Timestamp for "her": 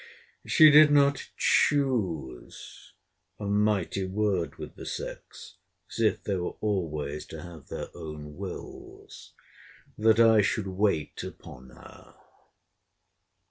11.69-12.15